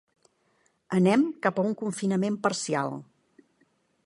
Anem 0.99 1.27
cap 1.45 1.61
a 1.63 1.67
un 1.71 1.77
confinament 1.83 2.41
parcial. 2.47 2.99